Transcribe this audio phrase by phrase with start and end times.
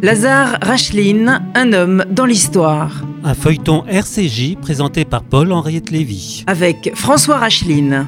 [0.00, 3.02] Lazare Racheline, un homme dans l'histoire.
[3.24, 6.44] Un feuilleton RCJ présenté par Paul-Henriette Lévy.
[6.46, 8.06] Avec François Racheline.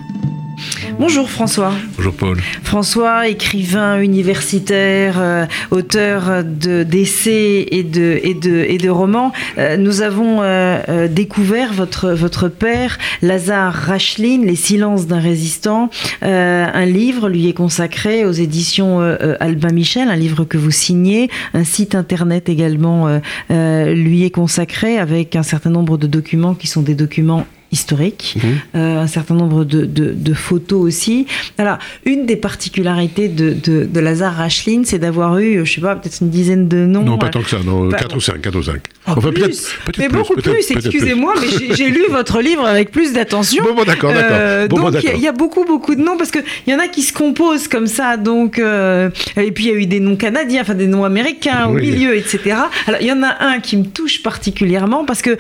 [1.01, 1.73] Bonjour François.
[1.97, 2.39] Bonjour Paul.
[2.63, 9.33] François, écrivain universitaire, euh, auteur d'essais et de, et, de, et de romans.
[9.57, 15.89] Euh, nous avons euh, découvert votre, votre père, Lazare Racheline, Les silences d'un résistant.
[16.21, 19.01] un livre lui est consacré aux éditions
[19.41, 21.31] Albin Michel, un livre que vous signez.
[21.55, 23.09] Un site internet également
[23.49, 28.51] lui est consacré avec un certain nombre de documents qui sont des documents historique, mhm.
[28.75, 31.27] euh, un certain nombre de, de, photos aussi.
[31.57, 35.95] Alors, une des particularités de, de, de Lazare Racheline, c'est d'avoir eu, je sais pas,
[35.95, 37.03] peut-être une dizaine de noms.
[37.03, 38.81] Non, pas tant que ça, non, 4 ou 5, 4 ou 5.
[39.07, 43.63] enfin, plus, mais beaucoup plus, excusez-moi, mais j'ai lu votre livre avec plus d'attention.
[43.65, 44.31] Bon, bon d'accord, d'accord.
[44.33, 47.03] Euh, donc, il y, a beaucoup, beaucoup de noms, parce qu'il y en a qui
[47.03, 50.63] se composent comme ça, donc, euh, et puis il y a eu des noms canadiens,
[50.63, 52.57] enfin des noms américains au milieu, etc.
[52.87, 55.39] Alors, il y en a un qui me touche particulièrement, parce que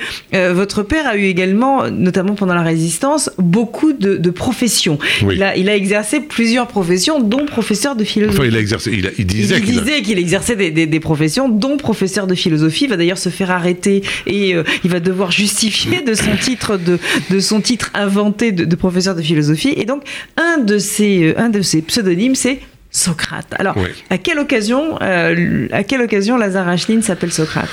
[0.52, 4.98] votre père a eu également, notamment pendant la résistance, beaucoup de, professions.
[5.22, 8.38] Il, a, il, a, exercé plusieurs professions, dont professeur de philosophie.
[8.38, 12.84] Enfin, il, a exercé, il, disait qu'il exerçait des, professions, dont professeur de philosophie.
[12.84, 16.76] Il va d'ailleurs se faire arrêter et euh, il va devoir justifier de son titre,
[16.76, 16.98] de,
[17.30, 19.72] de son titre inventé de, professeur de philosophie.
[19.76, 20.02] Et donc,
[20.36, 22.60] un de ses, euh, un de ses pseudonymes, c'est
[22.90, 23.54] Socrate.
[23.58, 23.76] Alors,
[24.10, 27.68] à quelle occasion, euh, à quelle occasion Lazare Acheline s'appelle Socrate?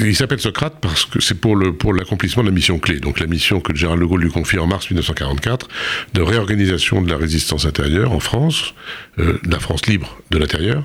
[0.00, 2.98] Il s'appelle Socrate parce que c'est pour le pour l'accomplissement de la mission clé.
[2.98, 5.68] Donc la mission que général de Gaulle lui confie en mars 1944
[6.14, 8.74] de réorganisation de la résistance intérieure en France,
[9.18, 10.84] euh, la France libre de l'intérieur,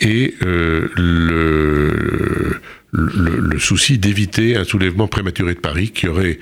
[0.00, 6.38] et euh, le le, souci d'éviter un soulèvement prématuré de Paris qui aurait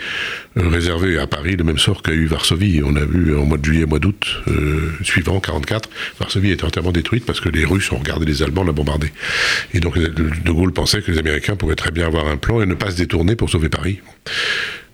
[0.57, 2.83] euh, réservé à Paris le même sort qu'a eu Varsovie.
[2.85, 5.89] On a vu en mois de juillet, mois d'août euh, suivant, 44,
[6.21, 9.13] Varsovie était entièrement détruite parce que les Russes ont regardé les Allemands la bombarder.
[9.75, 12.67] Et donc De Gaulle pensait que les Américains pourraient très bien avoir un plan et
[12.67, 14.01] ne pas se détourner pour sauver Paris.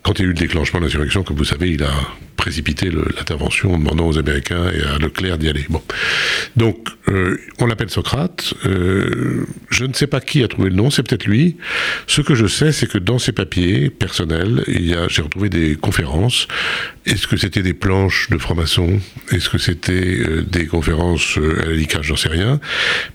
[0.02, 1.92] Quand il y a eu le déclenchement de l'insurrection, comme vous savez, il a
[2.42, 5.64] précipité l'intervention en demandant aux Américains et à Leclerc d'y aller.
[5.68, 5.80] Bon.
[6.56, 8.54] Donc, euh, on l'appelle Socrate.
[8.66, 11.56] Euh, je ne sais pas qui a trouvé le nom, c'est peut-être lui.
[12.08, 16.48] Ce que je sais, c'est que dans ses papiers personnels, j'ai retrouvé des conférences.
[17.06, 18.98] Est-ce que c'était des planches de franc-maçon
[19.30, 22.58] Est-ce que c'était euh, des conférences à la J'en sais rien.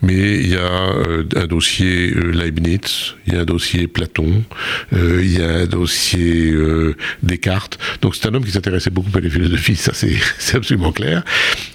[0.01, 4.43] Mais il y a un dossier Leibniz, il y a un dossier Platon,
[4.93, 6.51] il y a un dossier
[7.23, 7.77] Descartes.
[8.01, 10.17] Donc c'est un homme qui s'intéressait beaucoup à la philosophie, ça c'est
[10.55, 11.23] absolument clair.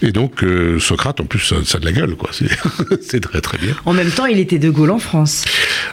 [0.02, 0.44] Et donc
[0.78, 2.30] Socrate, en plus, ça, ça a de la gueule, quoi.
[3.02, 3.74] C'est très très bien.
[3.84, 5.44] En même temps, il était de Gaulle en France.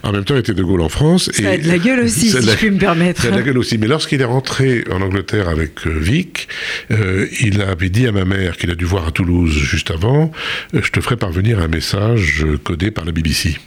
[0.03, 1.30] En même temps, il était de Gaulle en France.
[1.34, 3.22] Ça a de la gueule aussi, si je puis me permettre.
[3.22, 3.78] Ça a de la gueule aussi.
[3.78, 6.48] Mais lorsqu'il est rentré en Angleterre avec euh, Vic,
[6.92, 10.31] euh, il avait dit à ma mère qu'il a dû voir à Toulouse juste avant,
[10.74, 13.58] euh, je te ferai parvenir un message codé par la BBC.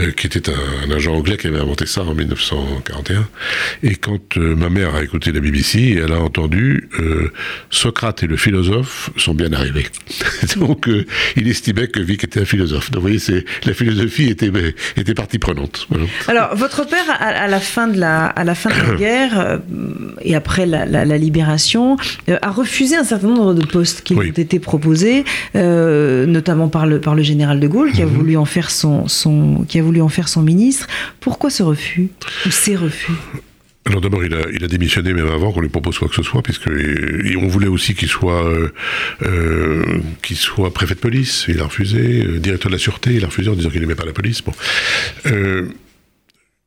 [0.00, 3.26] Euh, qui était un, agent anglais qui avait inventé ça en 1941.
[3.82, 7.32] Et quand euh, ma mère a écouté la BBC, elle a entendu euh,
[7.70, 9.86] Socrate et le philosophe sont bien arrivés.
[10.56, 10.88] Donc
[11.36, 12.90] il estimait que Vic était un philosophe.
[12.90, 14.50] Donc vous voyez, c'est la philosophie était
[14.96, 15.88] était partie prenante.
[16.26, 19.60] Alors votre père, à, la fin de la à la fin de la guerre
[20.22, 21.96] et après la, la, libération,
[22.40, 27.00] a refusé un certain nombre de postes qui lui ont été proposés, notamment par le
[27.00, 28.12] par le général de Gaulle, qui a mhm.
[28.12, 30.86] voulu en faire son son qui a voulu en faire son ministre.
[31.20, 32.08] Pourquoi ce refus
[32.46, 33.12] Ou ces refus?
[33.88, 36.68] Alors d'abord, il a, démissionné même avant qu'on lui propose quoi que ce soit, puisque
[36.68, 38.68] on voulait aussi qu'il soit, euh,
[39.22, 41.46] euh, qu'il soit préfet de police.
[41.48, 42.22] Il a refusé.
[42.22, 44.42] Euh, directeur de la sûreté, il a refusé en disant qu'il n'aimait pas la police.
[44.42, 44.52] Bon.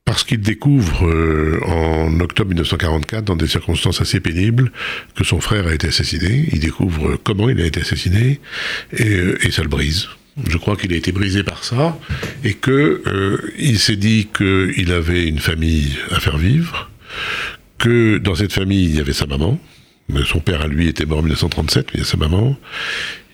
[0.04, 1.04] parce qu'il découvre
[1.66, 4.72] en octobre 1944, dans des circonstances assez pénibles,
[5.16, 6.50] que son frère a été assassiné.
[6.52, 8.42] Il découvre comment il a été assassiné
[8.98, 10.08] et, et ça le brise.
[10.48, 11.98] Je crois qu'il a été brisé par ça
[12.44, 16.90] et que euh, il s'est dit qu'il avait une famille à faire vivre,
[17.78, 19.60] que dans cette famille il y avait sa maman,
[20.26, 22.58] son père à lui était mort en 1937, mais il y a sa maman.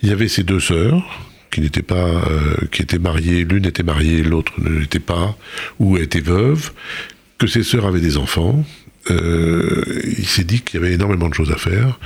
[0.01, 1.03] Il y avait ses deux sœurs
[1.51, 5.37] qui n'étaient pas, euh, qui étaient mariées, l'une était mariée, l'autre ne l'était pas,
[5.79, 6.71] ou était veuve,
[7.37, 8.65] que ses sœurs avaient des enfants,
[9.09, 9.83] euh,
[10.17, 11.99] il s'est dit qu'il y avait énormément de choses à faire,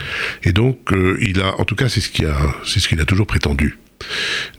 [0.43, 3.05] et donc il a, en tout cas, c'est ce qu'il a, c'est ce qu'il a
[3.05, 3.77] toujours prétendu.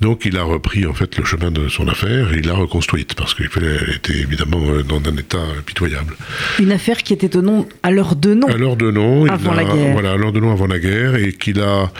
[0.01, 3.15] Donc il a repris en fait le chemin de son affaire et il l'a reconstruite
[3.15, 3.49] parce qu'elle
[3.95, 6.17] était évidemment euh, dans un état pitoyable.
[6.59, 8.49] Une affaire qui était au nom, à l'heure de nom.
[8.49, 9.27] À l'heure de nom.
[9.27, 9.93] Avant la guerre.
[9.93, 11.91] Voilà, à l'heure de nom avant la guerre et qu'il a,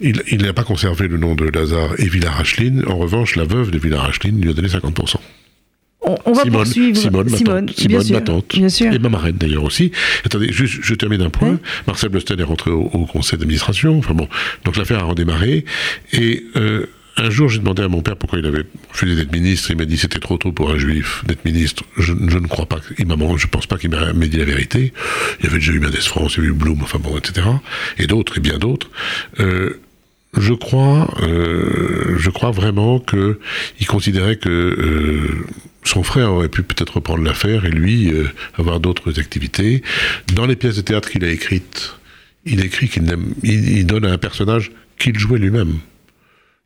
[0.00, 2.84] il, n'a pas conservé le nom de Lazare et Villard-Racheline.
[2.86, 5.16] En revanche, la veuve de Villard-Racheline lui a donné 50%.
[6.02, 6.96] On, va Simone, poursuivre.
[6.96, 8.56] Simone, Simone, Simone ma tante.
[8.56, 8.92] Bien sûr.
[8.92, 9.92] Et ma marraine d'ailleurs aussi.
[10.24, 11.58] Attendez, juste, je termine un point.
[11.86, 13.98] Marcel Bleusten est rentré au, conseil d'administration.
[13.98, 14.28] Enfin bon,
[14.64, 15.64] donc l'affaire a redémarré.
[16.12, 16.86] Et euh,
[17.16, 19.70] un jour, j'ai demandé à mon père pourquoi il avait refusé d'être ministre.
[19.70, 21.84] Il m'a dit c'était trop tôt pour un juif d'être ministre.
[21.98, 22.80] Je, ne crois pas.
[22.98, 24.94] Il m'a, je pense pas qu'il m'a dit la vérité.
[25.40, 27.46] Il y avait déjà eu Mendes France, il y avait eu Blum, enfin bon, etc.
[27.98, 28.90] Et d'autres, et bien d'autres.
[29.38, 29.80] Euh,
[30.36, 33.38] je crois, euh, je crois vraiment que
[33.80, 35.44] il considérait que euh,
[35.84, 39.82] son frère aurait pu peut-être reprendre l'affaire et lui euh, avoir d'autres activités.
[40.34, 41.96] Dans les pièces de théâtre qu'il a écrites,
[42.44, 43.12] il écrit qu'il
[43.42, 45.78] il donne à un personnage qu'il jouait lui-même.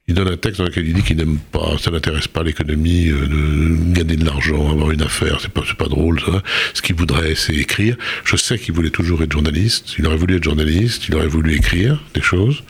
[0.06, 3.08] Il donne un texte dans lequel il dit qu'il n'aime pas, ça n'intéresse pas l'économie,
[3.08, 6.42] euh, gagner de l'argent, avoir une affaire, c'est pas, pas drôle, ça.
[6.74, 7.96] Ce qu'il voudrait, c'est écrire.
[8.22, 9.94] Je sais qu'il voulait toujours être journaliste.
[9.98, 12.64] Il aurait voulu être journaliste, il aurait voulu écrire des choses,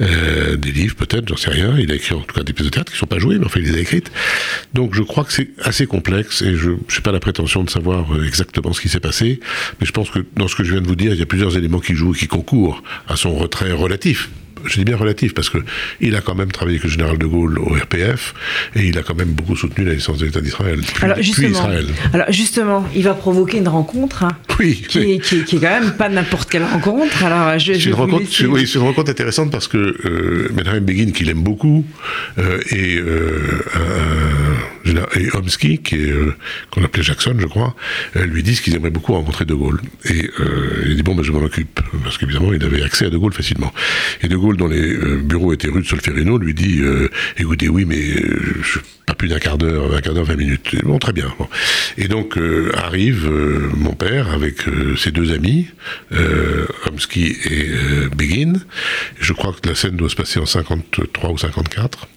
[0.00, 1.76] euh, des livres peut-être, j'en sais rien.
[1.76, 3.46] Il a écrit en tout cas des pièces de théâtre qui sont pas jouées, mais
[3.46, 4.12] enfin il les a écrites.
[4.72, 8.14] Donc je crois que c'est assez complexe et je n'ai pas la prétention de savoir
[8.14, 9.40] euh, exactement ce qui s'est passé,
[9.80, 11.26] mais je pense que dans ce que je viens de vous dire, il y a
[11.26, 14.30] plusieurs éléments qui jouent et qui concourent à son retrait relatif
[14.64, 15.58] je dis bien relatif, parce que
[16.00, 18.34] il a quand même travaillé avec le général de Gaulle au RPF,
[18.76, 20.80] et il a quand même beaucoup soutenu la licence de l'État d'Israël.
[21.02, 21.68] Alors justement,
[22.12, 25.80] alors justement, il va provoquer une rencontre hein, oui, qui, Est, qui, qui, est, quand
[25.80, 27.24] même pas n'importe quelle rencontre.
[27.24, 31.10] Alors je, c'est une rencontre, oui, c'est une rencontre intéressante parce que euh, Menachem Begin,
[31.12, 31.84] qu'il aime beaucoup,
[32.38, 33.40] euh, et, euh,
[34.84, 36.34] et est, euh,
[36.70, 37.74] qu'on appelait Jackson, je crois,
[38.16, 39.80] euh, lui disent qu'ils aimeraient beaucoup rencontrer De Gaulle.
[40.04, 40.30] Et
[40.86, 43.32] il dit bon, ben, je m'en occupe, parce qu'évidemment, il avait accès à De Gaulle
[43.32, 43.72] facilement.
[44.22, 47.68] Et De Gaulle dont les euh, bureaux étaient rue de Solferino, lui dit euh, Écoutez,
[47.68, 50.76] oui, mais euh, je, pas plus d'un quart d'heure, un quart d'heure, vingt minutes.
[50.84, 51.32] Bon, très bien.
[51.96, 52.38] Et donc
[52.74, 53.28] arrive
[53.76, 54.62] mon père avec
[54.96, 55.66] ses deux amis,
[56.86, 57.68] Homsky et
[58.16, 58.52] Begin.
[59.18, 62.08] Je crois que la scène doit se passer en 53 ou 54.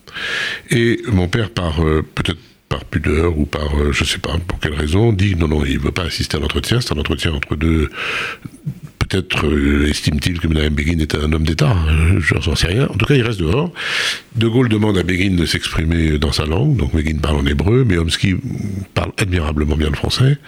[0.70, 1.78] Et mon père part
[2.14, 2.38] peut-être
[2.74, 5.80] par pudeur ou par, je sais pas pour quelle raison, dit non, non, il ne
[5.80, 7.92] veut pas assister à l'entretien, c'est un entretien entre deux,
[9.14, 12.88] Peut-être euh, estime-t-il que Mme Begin est un homme d'État, hein, je n'en sais rien.
[12.88, 13.72] En tout cas, il reste dehors.
[14.36, 17.86] De Gaulle demande à Begin de s'exprimer dans sa langue, donc Begin parle en hébreu,
[17.88, 18.36] mais Homsky
[18.96, 20.40] parle admirablement bien le français.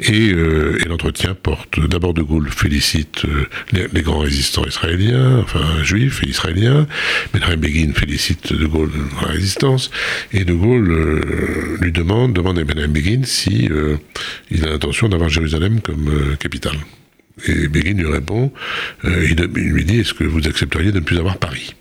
[0.00, 3.46] Et, euh, l'entretien porte, d'abord De Gaulle félicite euh,
[3.92, 6.88] les, grands résistants israéliens, enfin juifs et israéliens,
[7.32, 8.90] Mme Begin félicite De Gaulle
[9.22, 9.92] la résistance,
[10.32, 13.68] et De Gaulle lui demande, demande à Mme Begin si
[14.50, 16.78] il a l'intention d'avoir Jérusalem comme capitale.
[17.46, 18.52] Et Begin lui répond,
[19.04, 21.74] euh, il, lui dit, est-ce que vous accepteriez de ne plus avoir Paris?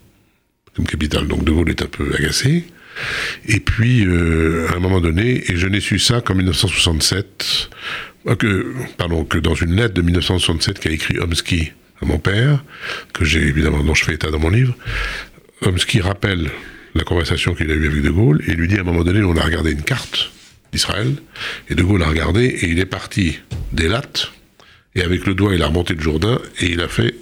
[0.75, 2.65] Comme capitale Donc De Gaulle est un peu agacé.
[3.47, 7.69] Et puis, euh, à un moment donné, et je n'ai su ça qu'en 1967,
[8.27, 11.71] euh, que, pardon, que dans une lettre de 1967 qu'a écrit Homsky
[12.01, 12.63] à mon père,
[13.13, 14.75] que j'ai évidemment, dont je fais état dans mon livre,
[15.61, 16.49] Homsky rappelle
[16.95, 19.23] la conversation qu'il a eue avec De Gaulle et lui dit à un moment donné,
[19.23, 20.31] on a regardé une carte
[20.71, 21.15] d'Israël,
[21.69, 23.39] et De Gaulle a regardé et il est parti
[23.71, 24.31] des lattes
[24.95, 27.15] et avec le doigt, il a remonté le Jourdain et il a fait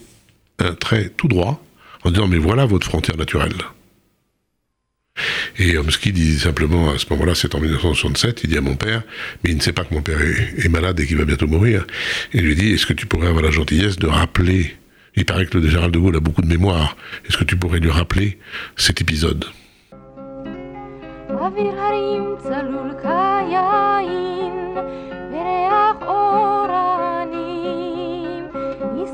[0.59, 1.63] un trait tout droit
[2.03, 3.53] en disant Mais voilà votre frontière naturelle.
[5.57, 9.03] Et Homsky dit simplement à ce moment-là, c'est en 1967, il dit à mon père,
[9.43, 11.85] mais il ne sait pas que mon père est, malade et qu'il va bientôt mourir.
[12.33, 14.75] Il lui dit Est-ce que tu pourrais avoir la gentillesse de rappeler
[15.15, 16.95] Il paraît que le général de Gaulle a beaucoup de mémoire.
[17.27, 18.39] Est-ce que tu pourrais lui rappeler
[18.77, 19.45] cet épisode?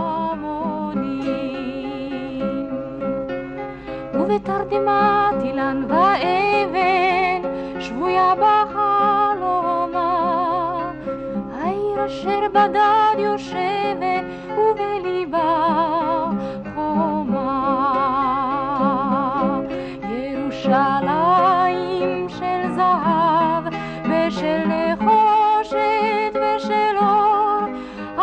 [4.14, 7.42] ובתרדמת אילן ואבן
[7.80, 10.12] שבויה בחלומה,
[11.54, 13.75] העיר אשר בדד יושבת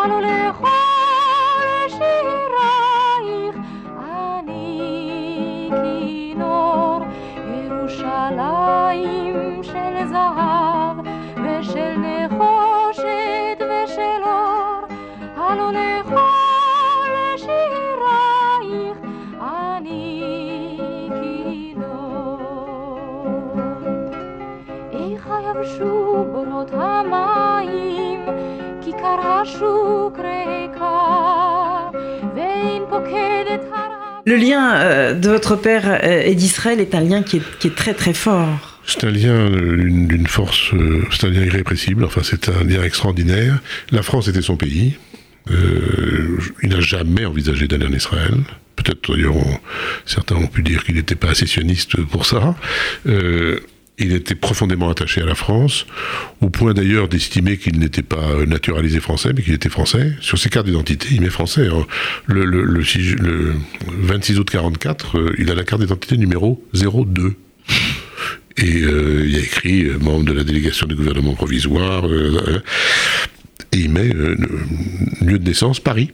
[0.04, 0.73] 道路绿化。
[25.53, 28.19] איך יבשו בונות המים,
[28.81, 31.89] כיכר השוק ריקה,
[32.35, 33.89] ואין פוקדת הר...
[34.25, 37.67] Le lien euh, de votre père euh, et d'Israël est un lien qui est, qui
[37.67, 38.79] est très très fort.
[38.85, 42.83] C'est un lien d'une d'une force, euh, c'est un lien irrépressible, enfin c'est un lien
[42.83, 43.53] extraordinaire.
[43.91, 44.97] La France était son pays.
[45.51, 48.35] Euh, il n'a jamais envisagé d'aller en Israël.
[48.75, 49.59] Peut-être d'ailleurs, on-
[50.05, 52.55] certains ont pu dire qu'il n'était pas assez sioniste pour ça.
[53.07, 53.59] Euh,
[53.96, 55.86] Il était profondément attaché à la France,
[56.40, 60.14] au point d'ailleurs d'estimer qu'il n'était pas naturalisé français, mais qu'il était français.
[60.20, 61.68] Sur ses cartes d'identité, il met français.
[61.68, 61.86] Hein.
[62.26, 63.54] Le, le, le,
[63.86, 67.36] 26 août 44, euh, il a la carte d'identité numéro 02.
[68.56, 72.04] Et euh, il y a écrit euh, membre de la délégation du gouvernement provisoire.
[72.06, 76.10] et il met lieu de naissance Paris.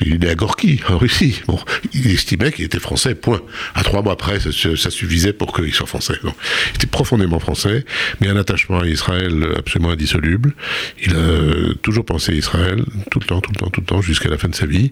[0.00, 1.40] Il est à Gorky, en Russie.
[1.46, 1.58] Bon,
[1.92, 3.40] il estimait qu'il était français, point.
[3.74, 6.14] À trois mois après, ça, suffisait pour qu'il soit français.
[6.22, 7.84] il était profondément français,
[8.20, 10.54] mais un attachement à Israël absolument indissoluble.
[11.04, 14.02] Il a toujours pensé à Israël, tout le temps, tout le temps, tout le temps,
[14.02, 14.90] jusqu'à la fin de sa vie.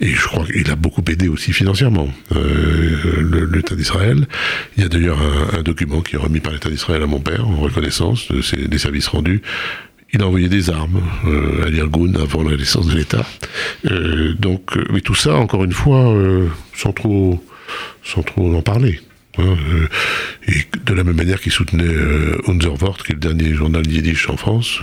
[0.00, 4.26] Et je crois qu'il a beaucoup aidé aussi financièrement euh, l'État d'Israël.
[4.76, 5.18] Il y a d'ailleurs
[5.52, 8.78] un, document qui est remis par l'État d'Israël à mon père en reconnaissance de des
[8.78, 9.40] services rendus
[10.14, 13.26] il a envoyé des armes euh, à l'Irgun avant la naissance de l'État.
[13.90, 16.14] Euh, donc, euh, mais tout ça, encore une fois,
[16.74, 17.42] sans trop,
[18.38, 19.00] en parler.
[19.36, 19.56] Hein,
[20.46, 21.96] et de la même manière qu'il soutenait
[22.46, 24.78] Wort, qui est le dernier journal yiddish en France,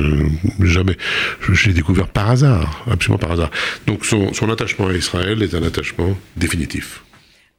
[0.59, 0.97] jamais.
[1.39, 3.51] Je, l'ai découvert par hasard, absolument par hasard.
[3.87, 7.01] Donc son attachement à Israël est un attachement définitif.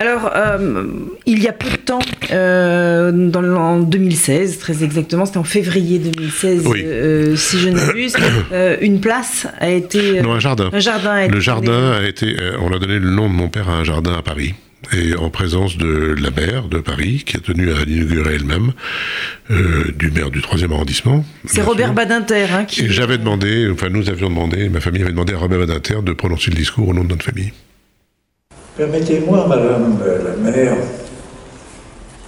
[0.02, 0.84] Alors, euh,
[1.26, 2.00] il y a peu de temps,
[2.32, 8.16] euh, dans, en 2016, très exactement, c'était en février 2016, euh, si je ne m'abuse,
[8.80, 10.20] une place a été.
[10.20, 10.70] non, un jardin.
[10.72, 12.34] Un jardin a Le jardin a été.
[12.60, 14.56] On a donné le nom de mon père à un jardin à Paris
[14.92, 18.72] et en présence de la maire de Paris, qui a tenu à l'inaugurer elle-même,
[19.50, 21.24] du maire du 3e arrondissement.
[21.44, 22.90] C'est Robert Badinter hein, qui...
[22.90, 26.50] J'avais demandé, enfin nous avions demandé, ma famille avait demandé à Robert Badinter de prononcer
[26.50, 27.52] le discours au nom de notre famille.
[28.74, 30.76] Permettez-moi, Madame la maire,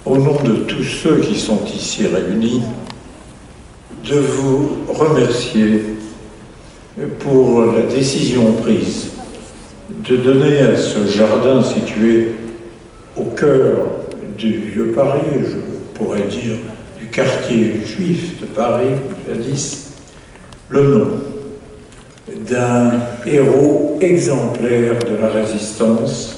[0.05, 2.61] au nom de tous ceux qui sont ici réunis,
[4.07, 5.81] de vous remercier
[7.21, 9.07] pour la décision prise
[9.89, 12.33] de donner à ce jardin situé
[13.17, 13.87] au cœur
[14.37, 16.57] du vieux Paris, je pourrais dire
[16.99, 18.93] du quartier juif de Paris,
[19.27, 19.93] jadis,
[20.69, 21.07] le nom
[22.47, 22.91] d'un
[23.25, 26.34] héros exemplaire de la résistance,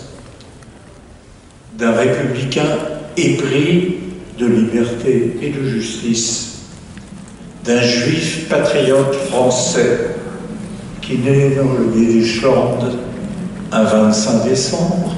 [1.78, 2.78] d'un républicain
[3.16, 3.98] épris
[4.40, 6.60] de liberté et de justice,
[7.64, 10.16] d'un juif patriote français
[11.02, 12.80] qui naît dans le Yiddischland
[13.72, 15.16] un 25 décembre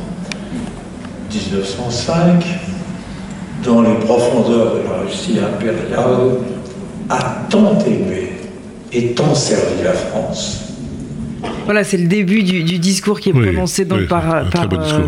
[1.32, 2.44] 1905,
[3.64, 6.38] dans les profondeurs de la Russie impériale,
[7.10, 8.34] a tant aimé
[8.92, 10.69] et tant servi la France
[11.70, 14.42] voilà, c'est le début du, discours qui est prononcé donc par, euh,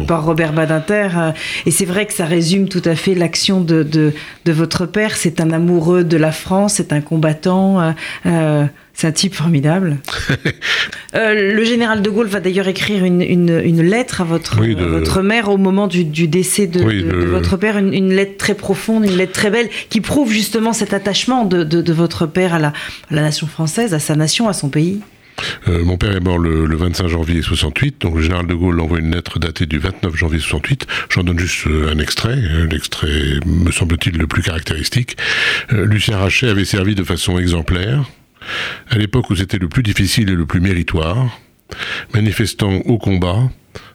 [0.07, 1.07] par, Robert Badinter.
[1.17, 1.31] Euh,
[1.65, 5.15] et c'est vrai que ça résume tout à fait l'action de, de, votre père.
[5.15, 7.95] C'est un amoureux de la France, c'est un combattant.
[8.27, 9.97] Euh, c'est un type formidable.
[11.15, 15.57] le général de Gaulle va d'ailleurs écrire une, une, lettre à votre, votre mère au
[15.57, 19.99] moment du, décès de, votre père, une, lettre très profonde, une lettre très belle, qui
[19.99, 24.15] prouve justement cet attachement de, votre père à la, à la nation française, à sa
[24.15, 25.01] nation, à son pays.
[25.67, 28.99] Euh, mon père est mort le, 25 janvier 68, donc le général de Gaulle envoie
[28.99, 30.87] une lettre datée du 29 janvier 68.
[31.09, 35.17] J'en donne juste euh, un extrait, euh, l'extrait me semble-t-il le plus caractéristique.
[35.71, 38.03] Lucien Rachet avait servi de façon exemplaire,
[38.89, 41.39] à l'époque où c'était le plus difficile et le plus méritoire,
[42.13, 43.49] manifestant au combat,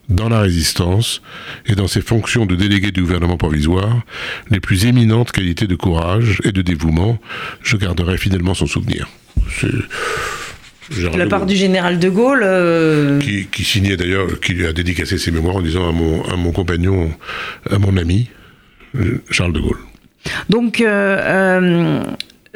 [0.09, 1.21] dans la résistance
[1.67, 4.03] et dans ses fonctions de délégué du gouvernement provisoire,
[4.51, 7.19] les plus éminentes qualités de courage et de dévouement.
[7.63, 9.09] Je garderai fidèlement son souvenir
[11.17, 12.43] la part du général de Gaulle.
[12.43, 16.37] Euh, qui, signait d'ailleurs, qui lui a dédicacé ses mémoires en disant à mon, à
[16.37, 17.11] mon compagnon,
[17.71, 18.29] à mon ami,
[18.97, 19.79] euh, Charles de Gaulle.
[20.49, 22.03] Donc, euh,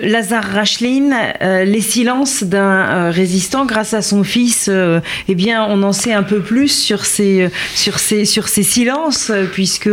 [0.03, 5.67] Lazare Racheline, euh, les silences d'un euh, résistant, grâce à son fils, euh, eh bien,
[5.69, 9.91] on en sait un peu plus sur ces, sur ces, sur ces silences, puisque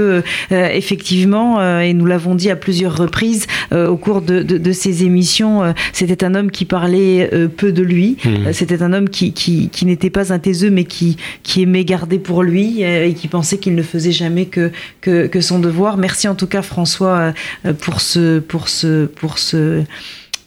[0.52, 6.24] effectivement, et nous l'avons dit à plusieurs reprises au cours de, de, ces émissions, c'était
[6.24, 8.54] un homme qui parlait peu de lui, mmh.
[8.54, 12.20] c'était un homme qui, qui, qui n'était pas un taiseux, mais qui, qui aimait garder
[12.20, 14.72] pour lui et qui pensait qu'il ne faisait jamais que,
[15.02, 15.98] que, que, son devoir.
[15.98, 17.34] Merci en tout cas François
[17.82, 19.84] pour ce, pour ce, pour ce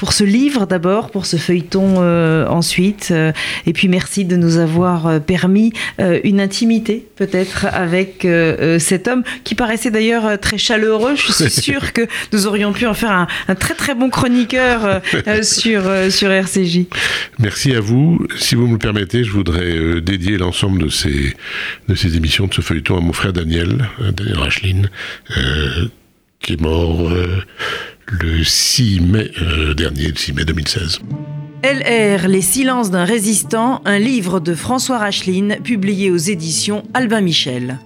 [0.00, 3.09] pour ce livre d'abord, pour ce feuilleton euh, ensuite.
[3.11, 3.33] Euh,
[3.66, 5.75] et puis merci de nous avoir euh, permis
[6.25, 8.26] une intimité peut-être avec
[8.78, 11.16] cet homme qui paraissait d'ailleurs très chaleureux.
[11.16, 15.02] Je suis sûre que nous aurions pu en faire un, très très bon chroniqueur
[15.42, 16.87] sur, sur RCJ.
[17.38, 18.26] Merci à vous.
[18.38, 21.35] Si vous me le permettez, je voudrais dédier l'ensemble de ces,
[21.88, 24.90] de ces émissions, de ce feuilleton à mon frère Daniel, Daniel Racheline,
[26.40, 27.11] qui est mort
[28.11, 30.99] le 6 mai euh, dernier, le 6 mai 2016.
[31.62, 37.79] LR, Les silences d'un résistant, un livre de François Racheline, publié aux éditions Albin Michel.